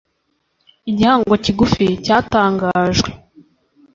igihangano 0.89 1.35
kigufi 1.43 1.85
cyatangajwe 2.05 3.09